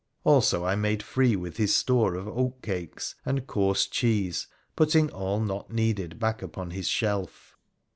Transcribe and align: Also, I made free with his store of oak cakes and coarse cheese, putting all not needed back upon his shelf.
Also, 0.23 0.65
I 0.65 0.73
made 0.73 1.03
free 1.03 1.35
with 1.35 1.57
his 1.57 1.75
store 1.75 2.15
of 2.15 2.27
oak 2.27 2.63
cakes 2.63 3.13
and 3.23 3.45
coarse 3.45 3.85
cheese, 3.85 4.47
putting 4.75 5.11
all 5.11 5.39
not 5.39 5.69
needed 5.69 6.17
back 6.17 6.41
upon 6.41 6.71
his 6.71 6.87
shelf. 6.87 7.55